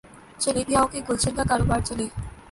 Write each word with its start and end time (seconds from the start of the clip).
چلے 0.39 0.61
بھی 0.67 0.75
آؤ 0.75 0.87
کہ 0.91 0.99
گلشن 1.09 1.35
کا 1.35 1.43
کاروبار 1.49 1.79
چلے 1.87 2.05